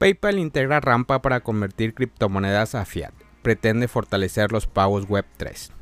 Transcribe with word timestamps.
PayPal 0.00 0.38
integra 0.38 0.80
rampa 0.80 1.20
para 1.20 1.40
convertir 1.40 1.92
criptomonedas 1.92 2.74
a 2.74 2.86
fiat. 2.86 3.12
Pretende 3.42 3.86
fortalecer 3.86 4.50
los 4.50 4.66
pagos 4.66 5.06
Web 5.06 5.26
3. 5.36 5.72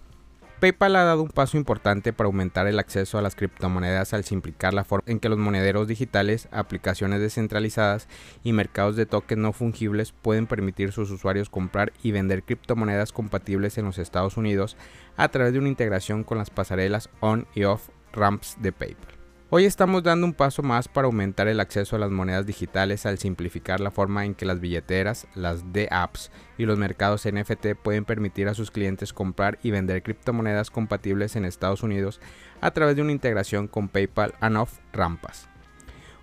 PayPal 0.59 0.97
ha 0.97 1.05
dado 1.05 1.23
un 1.23 1.29
paso 1.29 1.57
importante 1.57 2.13
para 2.13 2.27
aumentar 2.27 2.67
el 2.67 2.81
acceso 2.81 3.17
a 3.17 3.23
las 3.23 3.37
criptomonedas 3.37 4.15
al 4.15 4.25
simplificar 4.25 4.75
la 4.75 4.83
forma 4.83 5.05
en 5.07 5.21
que 5.21 5.29
los 5.29 5.39
monederos 5.39 5.87
digitales, 5.87 6.49
aplicaciones 6.51 7.21
descentralizadas 7.21 8.09
y 8.43 8.53
mercados 8.53 8.97
de 8.97 9.07
tokens 9.07 9.41
no 9.41 9.53
fungibles 9.53 10.11
pueden 10.11 10.49
permitir 10.49 10.89
a 10.89 10.93
sus 10.93 11.13
usuarios 11.13 11.49
comprar 11.49 11.93
y 12.03 12.11
vender 12.11 12.43
criptomonedas 12.43 13.13
compatibles 13.13 13.79
en 13.79 13.85
los 13.85 13.99
Estados 13.99 14.37
Unidos 14.37 14.77
a 15.17 15.29
través 15.29 15.53
de 15.53 15.61
una 15.61 15.69
integración 15.69 16.25
con 16.25 16.39
las 16.39 16.51
pasarelas 16.51 17.09
on 17.21 17.47
y 17.55 17.63
off 17.63 17.91
ramps 18.13 18.57
de 18.61 18.73
PayPal. 18.73 19.18
Hoy 19.51 19.65
estamos 19.65 20.03
dando 20.03 20.27
un 20.27 20.35
paso 20.35 20.63
más 20.63 20.89
para 20.89 21.07
aumentar 21.07 21.49
el 21.49 21.61
acceso 21.61 21.97
a 21.97 21.99
las 21.99 22.11
monedas 22.11 22.45
digitales 22.45 23.07
al 23.07 23.17
simplificar 23.17 23.81
la 23.81 23.91
forma 23.91 24.27
en 24.27 24.35
que 24.35 24.45
las 24.45 24.61
billeteras, 24.61 25.27
las 25.35 25.73
D-apps 25.73 26.31
y 26.59 26.67
los 26.67 26.77
mercados 26.77 27.27
NFT 27.27 27.69
pueden 27.83 28.05
permitir 28.05 28.49
a 28.49 28.53
sus 28.53 28.71
clientes 28.71 29.15
comprar 29.15 29.59
y 29.63 29.71
vender 29.71 30.03
criptomonedas 30.03 30.71
compatibles 30.71 31.35
en 31.35 31.47
Estados 31.47 31.83
Unidos 31.83 32.21
a 32.61 32.73
través 32.73 32.95
de 32.97 33.01
una 33.01 33.13
integración 33.13 33.69
con 33.69 33.89
PayPal 33.89 34.35
and 34.41 34.59
Off 34.59 34.81
Rampas. 34.93 35.49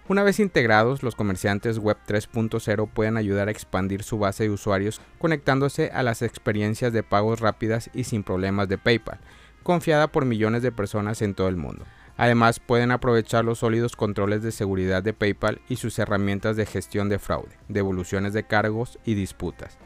Una 0.07 0.21
vez 0.21 0.39
integrados, 0.39 1.02
los 1.02 1.16
comerciantes 1.16 1.80
Web 1.80 1.97
3.0 2.07 2.88
pueden 2.94 3.17
ayudar 3.17 3.47
a 3.47 3.52
expandir 3.52 4.03
su 4.03 4.19
base 4.19 4.44
de 4.44 4.52
usuarios 4.52 5.02
conectándose 5.17 5.89
a 5.91 6.03
las 6.03 6.21
experiencias 6.21 6.94
de 6.94 7.02
pagos 7.02 7.39
rápidas 7.39 7.89
y 7.91 8.03
sin 8.03 8.21
problemas 8.21 8.69
de 8.69 8.77
PayPal, 8.77 9.17
confiada 9.63 10.11
por 10.11 10.25
millones 10.25 10.61
de 10.61 10.71
personas 10.71 11.23
en 11.23 11.33
todo 11.33 11.47
el 11.47 11.55
mundo. 11.55 11.85
Además, 12.17 12.59
pueden 12.59 12.91
aprovechar 12.91 13.43
los 13.43 13.59
sólidos 13.59 13.95
controles 13.95 14.41
de 14.41 14.51
seguridad 14.51 15.03
de 15.03 15.13
PayPal 15.13 15.61
y 15.67 15.75
sus 15.75 15.99
herramientas 15.99 16.55
de 16.55 16.65
gestión 16.65 17.09
de 17.09 17.19
fraude, 17.19 17.57
devoluciones 17.67 18.33
de 18.33 18.43
cargos 18.43 18.99
y 19.03 19.15
disputas. 19.15 19.77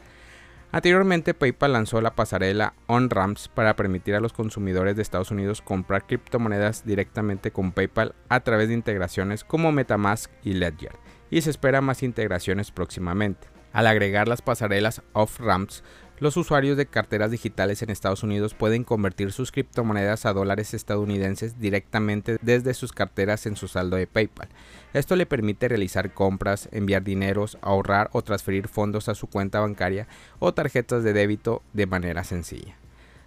Anteriormente, 0.72 1.34
PayPal 1.34 1.72
lanzó 1.72 2.00
la 2.00 2.14
pasarela 2.14 2.74
OnRamps 2.86 3.48
para 3.48 3.74
permitir 3.74 4.14
a 4.14 4.20
los 4.20 4.32
consumidores 4.32 4.94
de 4.94 5.02
Estados 5.02 5.32
Unidos 5.32 5.62
comprar 5.62 6.06
criptomonedas 6.06 6.84
directamente 6.84 7.50
con 7.50 7.72
PayPal 7.72 8.14
a 8.28 8.40
través 8.40 8.68
de 8.68 8.74
integraciones 8.74 9.42
como 9.42 9.72
MetaMask 9.72 10.30
y 10.44 10.52
Ledger, 10.52 10.92
y 11.28 11.42
se 11.42 11.50
espera 11.50 11.80
más 11.80 12.04
integraciones 12.04 12.70
próximamente. 12.70 13.48
Al 13.72 13.88
agregar 13.88 14.28
las 14.28 14.42
pasarelas 14.42 15.02
off-ramps, 15.12 15.82
los 16.20 16.36
usuarios 16.36 16.76
de 16.76 16.84
carteras 16.84 17.30
digitales 17.30 17.80
en 17.82 17.88
Estados 17.88 18.22
Unidos 18.22 18.52
pueden 18.52 18.84
convertir 18.84 19.32
sus 19.32 19.50
criptomonedas 19.50 20.26
a 20.26 20.34
dólares 20.34 20.74
estadounidenses 20.74 21.58
directamente 21.58 22.36
desde 22.42 22.74
sus 22.74 22.92
carteras 22.92 23.46
en 23.46 23.56
su 23.56 23.68
saldo 23.68 23.96
de 23.96 24.06
PayPal. 24.06 24.50
Esto 24.92 25.16
le 25.16 25.24
permite 25.24 25.66
realizar 25.68 26.12
compras, 26.12 26.68
enviar 26.72 27.02
dineros, 27.02 27.56
ahorrar 27.62 28.10
o 28.12 28.22
transferir 28.22 28.68
fondos 28.68 29.08
a 29.08 29.14
su 29.14 29.28
cuenta 29.28 29.60
bancaria 29.60 30.06
o 30.38 30.52
tarjetas 30.52 31.02
de 31.02 31.14
débito 31.14 31.62
de 31.72 31.86
manera 31.86 32.22
sencilla. 32.22 32.76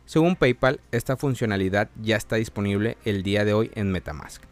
Según 0.05 0.35
PayPal, 0.35 0.79
esta 0.91 1.17
funcionalidad 1.17 1.89
ya 1.99 2.15
está 2.15 2.35
disponible 2.35 2.97
el 3.05 3.23
día 3.23 3.43
de 3.43 3.53
hoy 3.53 3.71
en 3.73 3.91
Metamask. 3.91 4.43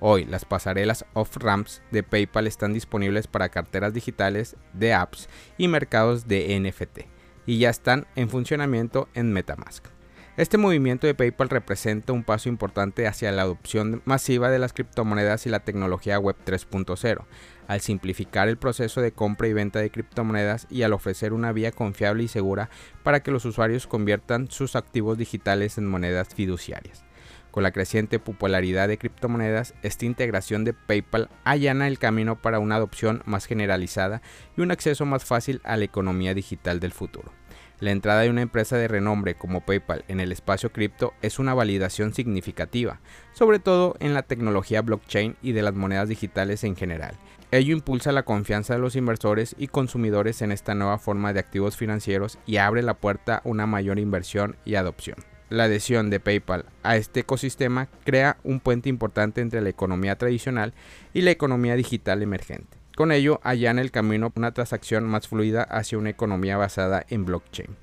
Hoy, 0.00 0.24
las 0.24 0.44
pasarelas 0.44 1.04
off-ramps 1.12 1.80
de 1.92 2.02
PayPal 2.02 2.48
están 2.48 2.72
disponibles 2.72 3.28
para 3.28 3.50
carteras 3.50 3.94
digitales 3.94 4.56
de 4.72 4.92
apps 4.92 5.28
y 5.56 5.68
mercados 5.68 6.26
de 6.26 6.58
NFT 6.58 7.14
y 7.46 7.58
ya 7.58 7.70
están 7.70 8.06
en 8.16 8.28
funcionamiento 8.28 9.08
en 9.14 9.32
Metamask. 9.32 9.86
Este 10.36 10.58
movimiento 10.58 11.06
de 11.06 11.14
PayPal 11.14 11.48
representa 11.48 12.12
un 12.12 12.24
paso 12.24 12.48
importante 12.48 13.06
hacia 13.06 13.30
la 13.30 13.42
adopción 13.42 14.02
masiva 14.04 14.50
de 14.50 14.58
las 14.58 14.72
criptomonedas 14.72 15.46
y 15.46 15.48
la 15.48 15.60
tecnología 15.60 16.18
Web 16.18 16.34
3.0, 16.44 17.24
al 17.68 17.80
simplificar 17.80 18.48
el 18.48 18.56
proceso 18.56 19.00
de 19.00 19.12
compra 19.12 19.46
y 19.46 19.52
venta 19.52 19.78
de 19.78 19.90
criptomonedas 19.90 20.66
y 20.70 20.82
al 20.82 20.92
ofrecer 20.92 21.34
una 21.34 21.52
vía 21.52 21.70
confiable 21.70 22.24
y 22.24 22.28
segura 22.28 22.68
para 23.04 23.22
que 23.22 23.30
los 23.30 23.44
usuarios 23.44 23.86
conviertan 23.86 24.50
sus 24.50 24.74
activos 24.74 25.18
digitales 25.18 25.78
en 25.78 25.86
monedas 25.86 26.34
fiduciarias. 26.34 27.04
Con 27.52 27.62
la 27.62 27.70
creciente 27.70 28.18
popularidad 28.18 28.88
de 28.88 28.98
criptomonedas, 28.98 29.74
esta 29.84 30.04
integración 30.04 30.64
de 30.64 30.72
PayPal 30.72 31.30
allana 31.44 31.86
el 31.86 32.00
camino 32.00 32.42
para 32.42 32.58
una 32.58 32.74
adopción 32.74 33.22
más 33.26 33.46
generalizada 33.46 34.20
y 34.56 34.62
un 34.62 34.72
acceso 34.72 35.06
más 35.06 35.24
fácil 35.24 35.60
a 35.62 35.76
la 35.76 35.84
economía 35.84 36.34
digital 36.34 36.80
del 36.80 36.92
futuro. 36.92 37.30
La 37.84 37.90
entrada 37.90 38.22
de 38.22 38.30
una 38.30 38.40
empresa 38.40 38.78
de 38.78 38.88
renombre 38.88 39.34
como 39.34 39.60
PayPal 39.60 40.06
en 40.08 40.18
el 40.18 40.32
espacio 40.32 40.72
cripto 40.72 41.12
es 41.20 41.38
una 41.38 41.52
validación 41.52 42.14
significativa, 42.14 42.98
sobre 43.34 43.58
todo 43.58 43.94
en 44.00 44.14
la 44.14 44.22
tecnología 44.22 44.80
blockchain 44.80 45.36
y 45.42 45.52
de 45.52 45.60
las 45.60 45.74
monedas 45.74 46.08
digitales 46.08 46.64
en 46.64 46.76
general. 46.76 47.14
Ello 47.50 47.74
impulsa 47.74 48.10
la 48.10 48.22
confianza 48.22 48.72
de 48.72 48.80
los 48.80 48.96
inversores 48.96 49.54
y 49.58 49.68
consumidores 49.68 50.40
en 50.40 50.50
esta 50.50 50.74
nueva 50.74 50.96
forma 50.96 51.34
de 51.34 51.40
activos 51.40 51.76
financieros 51.76 52.38
y 52.46 52.56
abre 52.56 52.80
la 52.80 52.94
puerta 52.94 53.36
a 53.36 53.42
una 53.44 53.66
mayor 53.66 53.98
inversión 53.98 54.56
y 54.64 54.76
adopción 54.76 55.18
la 55.50 55.64
adhesión 55.64 56.08
de 56.08 56.20
PayPal 56.20 56.64
a 56.82 56.96
este 56.96 57.20
ecosistema 57.20 57.88
crea 58.04 58.38
un 58.44 58.60
puente 58.60 58.88
importante 58.88 59.42
entre 59.42 59.60
la 59.60 59.68
economía 59.68 60.16
tradicional 60.16 60.72
y 61.12 61.20
la 61.20 61.30
economía 61.30 61.76
digital 61.76 62.22
emergente. 62.22 62.83
Con 62.96 63.10
ello, 63.10 63.40
allana 63.42 63.80
el 63.80 63.90
camino 63.90 64.32
una 64.36 64.52
transacción 64.52 65.04
más 65.04 65.26
fluida 65.26 65.62
hacia 65.64 65.98
una 65.98 66.10
economía 66.10 66.56
basada 66.56 67.04
en 67.08 67.24
blockchain. 67.24 67.76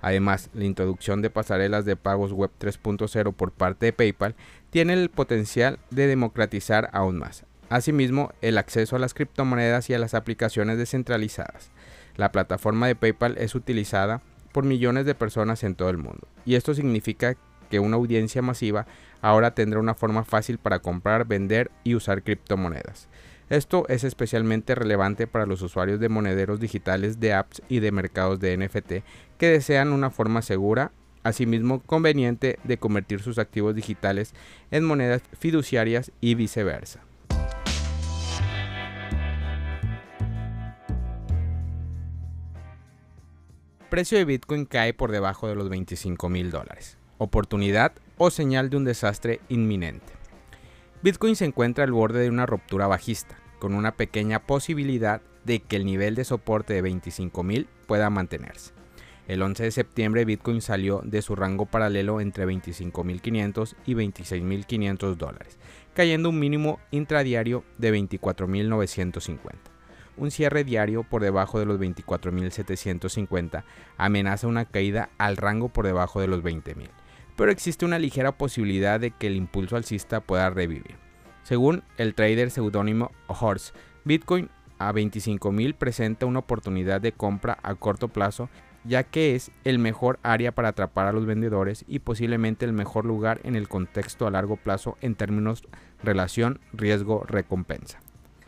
Además, 0.00 0.50
la 0.54 0.64
introducción 0.64 1.20
de 1.20 1.30
pasarelas 1.30 1.84
de 1.84 1.96
pagos 1.96 2.32
web 2.32 2.50
3.0 2.60 3.32
por 3.34 3.50
parte 3.52 3.86
de 3.86 3.92
PayPal 3.92 4.36
tiene 4.70 4.92
el 4.92 5.10
potencial 5.10 5.78
de 5.90 6.06
democratizar 6.06 6.90
aún 6.92 7.18
más. 7.18 7.44
Asimismo, 7.70 8.32
el 8.40 8.58
acceso 8.58 8.96
a 8.96 8.98
las 8.98 9.14
criptomonedas 9.14 9.90
y 9.90 9.94
a 9.94 9.98
las 9.98 10.14
aplicaciones 10.14 10.78
descentralizadas. 10.78 11.70
La 12.16 12.30
plataforma 12.30 12.86
de 12.86 12.94
PayPal 12.94 13.38
es 13.38 13.54
utilizada 13.54 14.22
por 14.52 14.64
millones 14.64 15.06
de 15.06 15.14
personas 15.14 15.64
en 15.64 15.74
todo 15.74 15.90
el 15.90 15.98
mundo. 15.98 16.28
Y 16.44 16.54
esto 16.54 16.74
significa 16.74 17.36
que 17.70 17.80
una 17.80 17.96
audiencia 17.96 18.42
masiva 18.42 18.86
ahora 19.22 19.54
tendrá 19.54 19.80
una 19.80 19.94
forma 19.94 20.24
fácil 20.24 20.58
para 20.58 20.80
comprar, 20.80 21.26
vender 21.26 21.70
y 21.84 21.94
usar 21.94 22.22
criptomonedas. 22.22 23.08
Esto 23.52 23.84
es 23.88 24.02
especialmente 24.02 24.74
relevante 24.74 25.26
para 25.26 25.44
los 25.44 25.60
usuarios 25.60 26.00
de 26.00 26.08
monederos 26.08 26.58
digitales 26.58 27.20
de 27.20 27.34
apps 27.34 27.60
y 27.68 27.80
de 27.80 27.92
mercados 27.92 28.40
de 28.40 28.56
NFT 28.56 29.04
que 29.36 29.48
desean 29.50 29.92
una 29.92 30.08
forma 30.08 30.40
segura, 30.40 30.90
asimismo 31.22 31.82
conveniente 31.82 32.58
de 32.64 32.78
convertir 32.78 33.20
sus 33.20 33.36
activos 33.36 33.74
digitales 33.74 34.32
en 34.70 34.84
monedas 34.84 35.20
fiduciarias 35.38 36.12
y 36.22 36.34
viceversa. 36.34 37.00
precio 43.90 44.16
de 44.16 44.24
Bitcoin 44.24 44.64
cae 44.64 44.94
por 44.94 45.12
debajo 45.12 45.46
de 45.48 45.56
los 45.56 45.68
25 45.68 46.30
mil 46.30 46.50
dólares. 46.50 46.96
Oportunidad 47.18 47.92
o 48.16 48.30
señal 48.30 48.70
de 48.70 48.78
un 48.78 48.84
desastre 48.84 49.40
inminente. 49.50 50.14
Bitcoin 51.02 51.36
se 51.36 51.44
encuentra 51.44 51.84
al 51.84 51.92
borde 51.92 52.20
de 52.20 52.30
una 52.30 52.46
ruptura 52.46 52.86
bajista, 52.86 53.41
con 53.62 53.74
una 53.74 53.92
pequeña 53.92 54.40
posibilidad 54.40 55.22
de 55.44 55.60
que 55.60 55.76
el 55.76 55.84
nivel 55.84 56.16
de 56.16 56.24
soporte 56.24 56.74
de 56.74 56.82
25 56.82 57.44
mil 57.44 57.68
pueda 57.86 58.10
mantenerse. 58.10 58.72
El 59.28 59.40
11 59.40 59.62
de 59.62 59.70
septiembre 59.70 60.24
Bitcoin 60.24 60.60
salió 60.60 61.00
de 61.04 61.22
su 61.22 61.36
rango 61.36 61.66
paralelo 61.66 62.20
entre 62.20 62.44
25.500 62.44 63.76
y 63.86 63.94
26.500 63.94 65.14
dólares, 65.14 65.60
cayendo 65.94 66.30
un 66.30 66.40
mínimo 66.40 66.80
intradiario 66.90 67.62
de 67.78 67.94
24.950 67.94 69.52
un 70.16 70.32
cierre 70.32 70.64
diario 70.64 71.04
por 71.04 71.22
debajo 71.22 71.60
de 71.60 71.64
los 71.64 71.78
24.750 71.78 73.62
amenaza 73.96 74.48
una 74.48 74.64
caída 74.64 75.10
al 75.18 75.36
rango 75.36 75.68
por 75.68 75.86
debajo 75.86 76.20
de 76.20 76.26
los 76.26 76.42
20.000, 76.42 76.88
pero 77.36 77.52
existe 77.52 77.84
una 77.84 78.00
ligera 78.00 78.32
posibilidad 78.32 78.98
de 78.98 79.12
que 79.12 79.28
el 79.28 79.36
impulso 79.36 79.76
alcista 79.76 80.20
pueda 80.20 80.50
revivir. 80.50 81.11
Según 81.42 81.82
el 81.96 82.14
trader 82.14 82.50
seudónimo 82.50 83.10
Horse, 83.26 83.72
Bitcoin 84.04 84.48
a 84.78 84.92
25.000 84.92 85.74
presenta 85.74 86.26
una 86.26 86.40
oportunidad 86.40 87.00
de 87.00 87.12
compra 87.12 87.58
a 87.62 87.74
corto 87.74 88.08
plazo 88.08 88.48
ya 88.84 89.04
que 89.04 89.34
es 89.34 89.50
el 89.64 89.78
mejor 89.78 90.18
área 90.22 90.52
para 90.52 90.68
atrapar 90.68 91.06
a 91.06 91.12
los 91.12 91.26
vendedores 91.26 91.84
y 91.86 92.00
posiblemente 92.00 92.64
el 92.64 92.72
mejor 92.72 93.04
lugar 93.04 93.40
en 93.44 93.56
el 93.56 93.68
contexto 93.68 94.26
a 94.26 94.30
largo 94.30 94.56
plazo 94.56 94.96
en 95.00 95.14
términos 95.14 95.62
relación 96.02 96.60
riesgo-recompensa. 96.72 98.00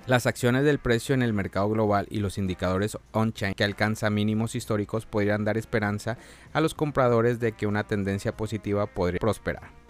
Las 0.07 0.27
acciones 0.27 0.65
del 0.65 0.79
precio 0.79 1.15
en 1.15 1.23
el 1.23 1.33
mercado 1.33 1.71
global 1.71 2.07
y 2.11 2.19
los 2.19 2.37
indicadores 2.37 2.99
on-chain 3.13 3.55
que 3.55 3.65
alcanza 3.65 4.11
mínimos 4.11 4.55
históricos 4.55 5.07
podrían 5.07 5.45
dar 5.45 5.57
esperanza 5.57 6.19
a 6.53 6.61
los 6.61 6.75
compradores 6.75 7.41
de 7.41 7.53
que 7.53 7.67
una 7.67 7.85
tendencia 7.85 8.37
positiva 8.37 8.87
podría 8.87 9.21
prosperar. 9.21 9.84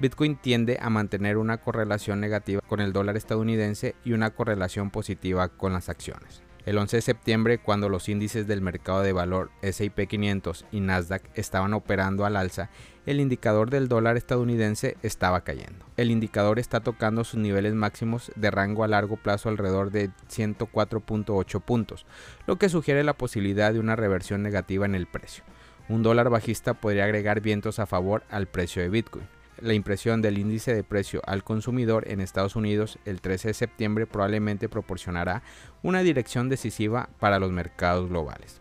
Bitcoin 0.00 0.36
tiende 0.36 0.78
a 0.80 0.88
mantener 0.88 1.36
una 1.36 1.58
correlación 1.58 2.20
negativa 2.20 2.62
con 2.66 2.80
el 2.80 2.94
dólar 2.94 3.18
estadounidense 3.18 3.94
y 4.02 4.14
una 4.14 4.30
correlación 4.30 4.90
positiva 4.90 5.48
con 5.48 5.74
las 5.74 5.90
acciones. 5.90 6.42
El 6.64 6.78
11 6.78 6.96
de 6.96 7.02
septiembre, 7.02 7.58
cuando 7.58 7.90
los 7.90 8.08
índices 8.08 8.46
del 8.46 8.62
mercado 8.62 9.02
de 9.02 9.12
valor 9.12 9.50
SP 9.60 10.08
500 10.08 10.64
y 10.72 10.80
Nasdaq 10.80 11.22
estaban 11.34 11.74
operando 11.74 12.24
al 12.24 12.36
alza, 12.36 12.70
el 13.04 13.20
indicador 13.20 13.68
del 13.68 13.88
dólar 13.88 14.16
estadounidense 14.16 14.96
estaba 15.02 15.42
cayendo. 15.42 15.84
El 15.98 16.10
indicador 16.10 16.58
está 16.58 16.80
tocando 16.80 17.24
sus 17.24 17.40
niveles 17.40 17.74
máximos 17.74 18.32
de 18.36 18.50
rango 18.50 18.84
a 18.84 18.88
largo 18.88 19.18
plazo 19.18 19.50
alrededor 19.50 19.90
de 19.90 20.10
104.8 20.30 21.60
puntos, 21.60 22.06
lo 22.46 22.56
que 22.56 22.70
sugiere 22.70 23.04
la 23.04 23.14
posibilidad 23.18 23.74
de 23.74 23.80
una 23.80 23.96
reversión 23.96 24.42
negativa 24.42 24.86
en 24.86 24.94
el 24.94 25.06
precio. 25.06 25.44
Un 25.90 26.02
dólar 26.02 26.30
bajista 26.30 26.72
podría 26.72 27.04
agregar 27.04 27.42
vientos 27.42 27.78
a 27.78 27.86
favor 27.86 28.22
al 28.30 28.46
precio 28.46 28.80
de 28.80 28.88
Bitcoin 28.88 29.39
la 29.60 29.74
impresión 29.74 30.22
del 30.22 30.38
índice 30.38 30.74
de 30.74 30.84
precio 30.84 31.22
al 31.26 31.44
consumidor 31.44 32.08
en 32.08 32.20
Estados 32.20 32.56
Unidos 32.56 32.98
el 33.04 33.20
13 33.20 33.48
de 33.48 33.54
septiembre 33.54 34.06
probablemente 34.06 34.68
proporcionará 34.68 35.42
una 35.82 36.00
dirección 36.00 36.48
decisiva 36.48 37.10
para 37.18 37.38
los 37.38 37.52
mercados 37.52 38.08
globales. 38.08 38.60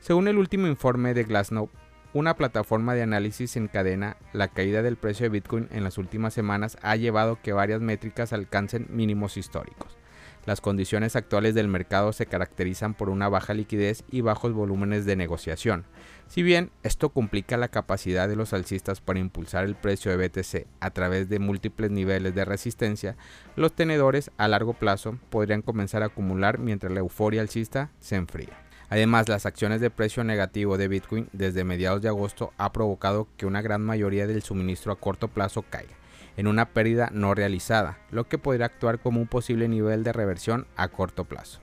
Según 0.00 0.28
el 0.28 0.38
último 0.38 0.66
informe 0.66 1.14
de 1.14 1.24
Glassnode, 1.24 1.70
una 2.12 2.36
plataforma 2.36 2.94
de 2.94 3.02
análisis 3.02 3.56
en 3.56 3.68
cadena, 3.68 4.16
la 4.32 4.48
caída 4.48 4.82
del 4.82 4.96
precio 4.96 5.24
de 5.24 5.30
Bitcoin 5.30 5.68
en 5.72 5.82
las 5.82 5.98
últimas 5.98 6.32
semanas 6.32 6.78
ha 6.82 6.94
llevado 6.94 7.40
que 7.42 7.52
varias 7.52 7.80
métricas 7.80 8.32
alcancen 8.32 8.86
mínimos 8.90 9.36
históricos. 9.36 9.96
Las 10.46 10.60
condiciones 10.60 11.16
actuales 11.16 11.54
del 11.54 11.68
mercado 11.68 12.12
se 12.12 12.26
caracterizan 12.26 12.92
por 12.92 13.08
una 13.08 13.30
baja 13.30 13.54
liquidez 13.54 14.04
y 14.10 14.20
bajos 14.20 14.52
volúmenes 14.52 15.06
de 15.06 15.16
negociación. 15.16 15.86
Si 16.28 16.42
bien 16.42 16.70
esto 16.82 17.08
complica 17.10 17.56
la 17.56 17.68
capacidad 17.68 18.28
de 18.28 18.36
los 18.36 18.52
alcistas 18.52 19.00
para 19.00 19.20
impulsar 19.20 19.64
el 19.64 19.74
precio 19.74 20.10
de 20.10 20.28
BTC 20.28 20.66
a 20.80 20.90
través 20.90 21.30
de 21.30 21.38
múltiples 21.38 21.90
niveles 21.90 22.34
de 22.34 22.44
resistencia, 22.44 23.16
los 23.56 23.72
tenedores 23.72 24.30
a 24.36 24.48
largo 24.48 24.74
plazo 24.74 25.18
podrían 25.30 25.62
comenzar 25.62 26.02
a 26.02 26.06
acumular 26.06 26.58
mientras 26.58 26.92
la 26.92 27.00
euforia 27.00 27.40
alcista 27.40 27.90
se 27.98 28.16
enfría. 28.16 28.60
Además, 28.90 29.30
las 29.30 29.46
acciones 29.46 29.80
de 29.80 29.90
precio 29.90 30.24
negativo 30.24 30.76
de 30.76 30.88
Bitcoin 30.88 31.28
desde 31.32 31.64
mediados 31.64 32.02
de 32.02 32.08
agosto 32.08 32.52
ha 32.58 32.70
provocado 32.72 33.28
que 33.38 33.46
una 33.46 33.62
gran 33.62 33.82
mayoría 33.82 34.26
del 34.26 34.42
suministro 34.42 34.92
a 34.92 34.96
corto 34.96 35.28
plazo 35.28 35.62
caiga 35.62 35.94
en 36.36 36.46
una 36.46 36.70
pérdida 36.70 37.10
no 37.12 37.34
realizada, 37.34 37.98
lo 38.10 38.24
que 38.24 38.38
podría 38.38 38.66
actuar 38.66 38.98
como 38.98 39.20
un 39.20 39.26
posible 39.26 39.68
nivel 39.68 40.04
de 40.04 40.12
reversión 40.12 40.66
a 40.76 40.88
corto 40.88 41.24
plazo. 41.24 41.60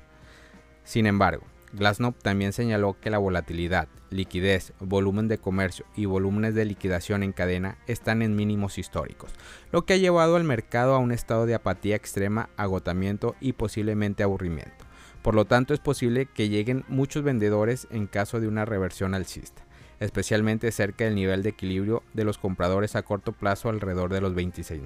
Sin 0.83 1.05
embargo, 1.05 1.43
Glassnode 1.73 2.17
también 2.21 2.51
señaló 2.51 2.97
que 2.99 3.09
la 3.09 3.17
volatilidad, 3.17 3.87
liquidez, 4.09 4.73
volumen 4.79 5.27
de 5.29 5.37
comercio 5.37 5.85
y 5.95 6.05
volúmenes 6.05 6.53
de 6.53 6.65
liquidación 6.65 7.23
en 7.23 7.31
cadena 7.31 7.77
están 7.87 8.21
en 8.21 8.35
mínimos 8.35 8.77
históricos, 8.77 9.31
lo 9.71 9.85
que 9.85 9.93
ha 9.93 9.97
llevado 9.97 10.35
al 10.35 10.43
mercado 10.43 10.95
a 10.95 10.99
un 10.99 11.11
estado 11.11 11.45
de 11.45 11.55
apatía 11.55 11.95
extrema, 11.95 12.49
agotamiento 12.57 13.35
y 13.39 13.53
posiblemente 13.53 14.23
aburrimiento. 14.23 14.85
Por 15.21 15.35
lo 15.35 15.45
tanto, 15.45 15.73
es 15.73 15.79
posible 15.79 16.25
que 16.25 16.49
lleguen 16.49 16.83
muchos 16.87 17.23
vendedores 17.23 17.87
en 17.91 18.07
caso 18.07 18.39
de 18.39 18.47
una 18.47 18.65
reversión 18.65 19.13
alcista 19.13 19.63
especialmente 20.01 20.71
cerca 20.71 21.05
del 21.05 21.15
nivel 21.15 21.43
de 21.43 21.49
equilibrio 21.49 22.03
de 22.13 22.25
los 22.25 22.37
compradores 22.37 22.97
a 22.97 23.03
corto 23.03 23.31
plazo 23.31 23.69
alrededor 23.69 24.11
de 24.11 24.19
los 24.19 24.33
26.000. 24.33 24.81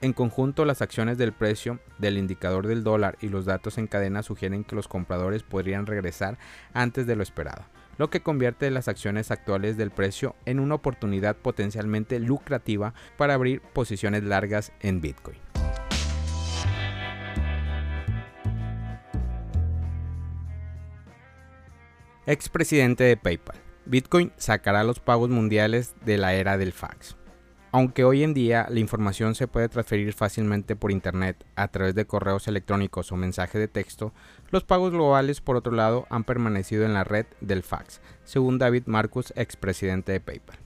En 0.00 0.12
conjunto, 0.12 0.64
las 0.64 0.82
acciones 0.82 1.18
del 1.18 1.32
precio 1.32 1.78
del 1.98 2.16
indicador 2.16 2.66
del 2.66 2.82
dólar 2.82 3.16
y 3.20 3.28
los 3.28 3.44
datos 3.44 3.78
en 3.78 3.86
cadena 3.86 4.22
sugieren 4.22 4.64
que 4.64 4.74
los 4.74 4.88
compradores 4.88 5.42
podrían 5.42 5.86
regresar 5.86 6.38
antes 6.72 7.06
de 7.06 7.14
lo 7.14 7.22
esperado, 7.22 7.64
lo 7.98 8.10
que 8.10 8.22
convierte 8.22 8.70
las 8.70 8.88
acciones 8.88 9.30
actuales 9.30 9.76
del 9.76 9.90
precio 9.90 10.34
en 10.44 10.58
una 10.58 10.76
oportunidad 10.76 11.36
potencialmente 11.36 12.18
lucrativa 12.18 12.94
para 13.16 13.34
abrir 13.34 13.60
posiciones 13.60 14.24
largas 14.24 14.72
en 14.80 15.00
Bitcoin. 15.00 15.38
Expresidente 22.26 23.04
de 23.04 23.16
PayPal. 23.16 23.61
Bitcoin 23.84 24.32
sacará 24.36 24.84
los 24.84 25.00
pagos 25.00 25.30
mundiales 25.30 25.94
de 26.04 26.18
la 26.18 26.34
era 26.34 26.56
del 26.56 26.72
fax. 26.72 27.16
Aunque 27.74 28.04
hoy 28.04 28.22
en 28.22 28.34
día 28.34 28.66
la 28.68 28.80
información 28.80 29.34
se 29.34 29.48
puede 29.48 29.68
transferir 29.68 30.12
fácilmente 30.12 30.76
por 30.76 30.92
Internet 30.92 31.44
a 31.56 31.68
través 31.68 31.94
de 31.94 32.06
correos 32.06 32.46
electrónicos 32.46 33.10
o 33.10 33.16
mensajes 33.16 33.58
de 33.58 33.66
texto, 33.66 34.12
los 34.50 34.62
pagos 34.62 34.92
globales 34.92 35.40
por 35.40 35.56
otro 35.56 35.72
lado 35.72 36.06
han 36.10 36.24
permanecido 36.24 36.84
en 36.84 36.92
la 36.92 37.02
red 37.02 37.24
del 37.40 37.62
fax, 37.62 38.02
según 38.24 38.58
David 38.58 38.84
Marcus, 38.86 39.32
expresidente 39.36 40.12
de 40.12 40.20
PayPal. 40.20 40.58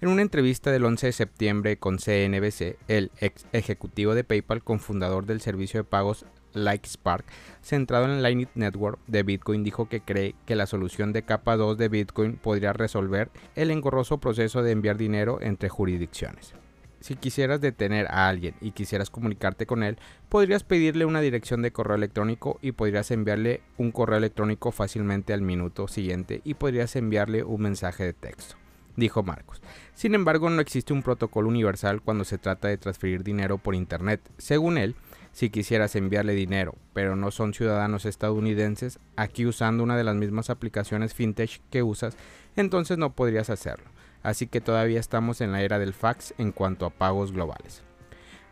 En 0.00 0.08
una 0.08 0.22
entrevista 0.22 0.72
del 0.72 0.86
11 0.86 1.06
de 1.06 1.12
septiembre 1.12 1.76
con 1.78 1.98
CNBC, 1.98 2.78
el 2.88 3.12
ex 3.20 3.46
ejecutivo 3.52 4.14
de 4.14 4.24
PayPal, 4.24 4.64
cofundador 4.64 5.26
del 5.26 5.40
servicio 5.40 5.80
de 5.80 5.84
pagos 5.84 6.24
Like 6.52 6.88
Spark, 6.88 7.24
centrado 7.62 8.06
en 8.06 8.22
Lightning 8.22 8.48
Network 8.54 8.98
de 9.06 9.22
Bitcoin, 9.22 9.64
dijo 9.64 9.88
que 9.88 10.00
cree 10.00 10.34
que 10.46 10.56
la 10.56 10.66
solución 10.66 11.12
de 11.12 11.22
capa 11.22 11.56
2 11.56 11.76
de 11.78 11.88
Bitcoin 11.88 12.36
podría 12.36 12.72
resolver 12.72 13.30
el 13.54 13.70
engorroso 13.70 14.18
proceso 14.18 14.62
de 14.62 14.72
enviar 14.72 14.96
dinero 14.96 15.38
entre 15.40 15.68
jurisdicciones. 15.68 16.54
Si 17.00 17.16
quisieras 17.16 17.62
detener 17.62 18.06
a 18.08 18.28
alguien 18.28 18.54
y 18.60 18.72
quisieras 18.72 19.08
comunicarte 19.08 19.64
con 19.64 19.82
él, 19.82 19.96
podrías 20.28 20.64
pedirle 20.64 21.06
una 21.06 21.22
dirección 21.22 21.62
de 21.62 21.72
correo 21.72 21.96
electrónico 21.96 22.58
y 22.60 22.72
podrías 22.72 23.10
enviarle 23.10 23.62
un 23.78 23.90
correo 23.90 24.18
electrónico 24.18 24.70
fácilmente 24.70 25.32
al 25.32 25.40
minuto 25.40 25.88
siguiente 25.88 26.42
y 26.44 26.54
podrías 26.54 26.94
enviarle 26.96 27.42
un 27.42 27.62
mensaje 27.62 28.04
de 28.04 28.12
texto, 28.12 28.56
dijo 28.96 29.22
Marcos. 29.22 29.62
Sin 29.94 30.14
embargo, 30.14 30.50
no 30.50 30.60
existe 30.60 30.92
un 30.92 31.02
protocolo 31.02 31.48
universal 31.48 32.02
cuando 32.02 32.24
se 32.24 32.36
trata 32.36 32.68
de 32.68 32.76
transferir 32.76 33.24
dinero 33.24 33.56
por 33.56 33.74
Internet. 33.74 34.20
Según 34.36 34.76
él, 34.76 34.94
si 35.32 35.50
quisieras 35.50 35.94
enviarle 35.96 36.34
dinero, 36.34 36.74
pero 36.92 37.16
no 37.16 37.30
son 37.30 37.54
ciudadanos 37.54 38.04
estadounidenses, 38.04 38.98
aquí 39.16 39.46
usando 39.46 39.82
una 39.82 39.96
de 39.96 40.04
las 40.04 40.16
mismas 40.16 40.50
aplicaciones 40.50 41.14
fintech 41.14 41.60
que 41.70 41.82
usas, 41.82 42.16
entonces 42.56 42.98
no 42.98 43.14
podrías 43.14 43.50
hacerlo. 43.50 43.86
Así 44.22 44.46
que 44.46 44.60
todavía 44.60 45.00
estamos 45.00 45.40
en 45.40 45.52
la 45.52 45.62
era 45.62 45.78
del 45.78 45.94
fax 45.94 46.34
en 46.38 46.52
cuanto 46.52 46.84
a 46.84 46.90
pagos 46.90 47.32
globales. 47.32 47.82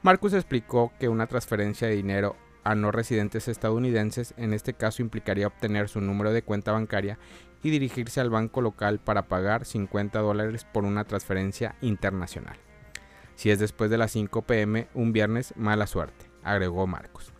Marcus 0.03 0.33
explicó 0.33 0.93
que 0.99 1.09
una 1.09 1.27
transferencia 1.27 1.89
de 1.89 1.97
dinero 1.97 2.37
a 2.65 2.75
no 2.75 2.91
residentes 2.91 3.49
estadounidenses 3.49 4.35
en 4.37 4.53
este 4.53 4.75
caso 4.75 5.03
implicaría 5.03 5.47
obtener 5.47 5.89
su 5.89 6.01
número 6.01 6.33
de 6.33 6.43
cuenta 6.43 6.73
bancaria 6.73 7.19
y 7.63 7.71
dirigirse 7.71 8.21
al 8.21 8.31
banco 8.31 8.61
local 8.61 9.01
para 9.01 9.27
pagar 9.27 9.65
50 9.65 10.21
dólares 10.21 10.65
por 10.65 10.85
una 10.85 11.05
transferencia 11.05 11.75
internacional. 11.81 12.57
Si 13.35 13.51
es 13.51 13.59
después 13.59 13.91
de 13.91 13.99
las 13.99 14.13
5 14.13 14.43
pm 14.43 14.89
un 14.95 15.13
viernes, 15.13 15.53
mala 15.57 15.87
suerte 15.87 16.28
agregó 16.51 16.87
Marcus. 16.87 17.33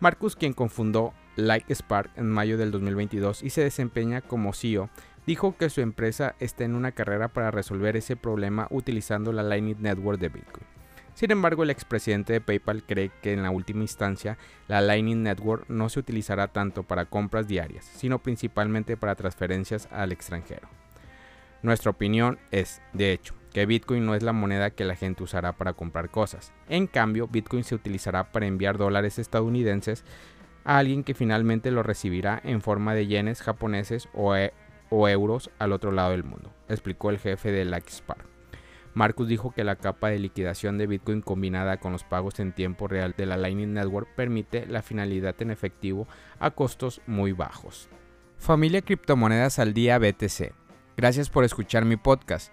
Marcus, 0.00 0.36
quien 0.36 0.52
confundó 0.52 1.12
Like 1.36 1.74
Spark 1.74 2.10
en 2.16 2.28
mayo 2.28 2.58
del 2.58 2.70
2022 2.70 3.42
y 3.42 3.50
se 3.50 3.62
desempeña 3.62 4.20
como 4.20 4.52
CEO, 4.52 4.90
dijo 5.26 5.56
que 5.56 5.70
su 5.70 5.80
empresa 5.80 6.34
está 6.40 6.64
en 6.64 6.74
una 6.74 6.92
carrera 6.92 7.28
para 7.28 7.50
resolver 7.50 7.96
ese 7.96 8.16
problema 8.16 8.66
utilizando 8.70 9.32
la 9.32 9.42
Lightning 9.42 9.80
Network 9.80 10.18
de 10.18 10.28
Bitcoin. 10.28 10.66
Sin 11.14 11.30
embargo, 11.30 11.62
el 11.62 11.70
expresidente 11.70 12.32
de 12.32 12.40
PayPal 12.40 12.82
cree 12.84 13.10
que 13.20 13.32
en 13.32 13.42
la 13.42 13.50
última 13.50 13.82
instancia 13.82 14.38
la 14.66 14.80
Lightning 14.80 15.22
Network 15.22 15.68
no 15.68 15.88
se 15.88 16.00
utilizará 16.00 16.48
tanto 16.48 16.82
para 16.82 17.04
compras 17.04 17.46
diarias, 17.46 17.84
sino 17.84 18.18
principalmente 18.18 18.96
para 18.96 19.14
transferencias 19.14 19.88
al 19.92 20.10
extranjero. 20.12 20.68
Nuestra 21.62 21.90
opinión 21.90 22.38
es, 22.50 22.80
de 22.92 23.12
hecho, 23.12 23.34
que 23.52 23.66
Bitcoin 23.66 24.06
no 24.06 24.14
es 24.14 24.22
la 24.22 24.32
moneda 24.32 24.70
que 24.70 24.84
la 24.84 24.96
gente 24.96 25.22
usará 25.22 25.52
para 25.52 25.74
comprar 25.74 26.10
cosas. 26.10 26.52
En 26.68 26.86
cambio, 26.86 27.28
Bitcoin 27.28 27.64
se 27.64 27.74
utilizará 27.74 28.32
para 28.32 28.46
enviar 28.46 28.78
dólares 28.78 29.18
estadounidenses 29.18 30.04
a 30.64 30.78
alguien 30.78 31.04
que 31.04 31.14
finalmente 31.14 31.70
lo 31.70 31.82
recibirá 31.82 32.40
en 32.44 32.60
forma 32.60 32.94
de 32.94 33.06
yenes 33.06 33.42
japoneses 33.42 34.08
o, 34.14 34.34
e, 34.36 34.52
euros 34.90 35.50
al 35.58 35.72
otro 35.72 35.90
lado 35.90 36.10
del 36.10 36.24
mundo, 36.24 36.52
explicó 36.68 37.10
el 37.10 37.18
jefe 37.18 37.50
de 37.50 37.64
Laxpark. 37.64 38.26
Marcus 38.94 39.26
dijo 39.26 39.52
que 39.52 39.64
la 39.64 39.76
capa 39.76 40.10
de 40.10 40.18
liquidación 40.18 40.76
de 40.76 40.86
Bitcoin 40.86 41.22
combinada 41.22 41.78
con 41.78 41.92
los 41.92 42.04
pagos 42.04 42.38
en 42.40 42.52
tiempo 42.52 42.88
real 42.88 43.14
de 43.16 43.24
la 43.24 43.38
Lightning 43.38 43.72
Network 43.72 44.08
permite 44.14 44.66
la 44.66 44.82
finalidad 44.82 45.34
en 45.40 45.50
efectivo 45.50 46.06
a 46.38 46.50
costos 46.50 47.00
muy 47.06 47.32
bajos. 47.32 47.88
Familia 48.36 48.82
Criptomonedas 48.82 49.58
al 49.58 49.72
Día 49.72 49.98
BTC. 49.98 50.52
Gracias 50.96 51.30
por 51.30 51.44
escuchar 51.44 51.86
mi 51.86 51.96
podcast. 51.96 52.52